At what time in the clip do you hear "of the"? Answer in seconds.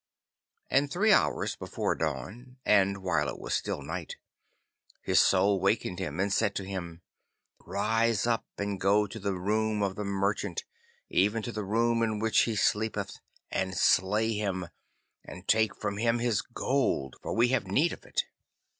9.83-10.03